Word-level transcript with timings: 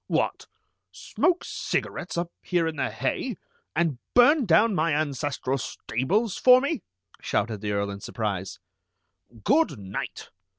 "What! 0.07 0.47
Smoke 0.91 1.43
cigarettes 1.43 2.17
up 2.17 2.31
here 2.41 2.65
in 2.65 2.75
the 2.75 2.89
hay, 2.89 3.37
and 3.75 3.99
burn 4.15 4.47
down 4.47 4.73
my 4.73 4.93
ancestral 4.95 5.59
stables 5.59 6.37
for 6.37 6.59
me!" 6.59 6.81
shouted 7.21 7.61
the 7.61 7.73
Earl 7.73 7.91
in 7.91 7.99
surprise. 7.99 8.57
"Good 9.43 9.77
night! 9.77 10.31